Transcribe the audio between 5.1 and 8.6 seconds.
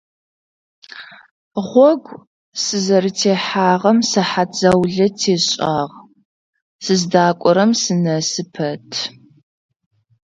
тешӀагъ, сыздакӀорэм сынэсы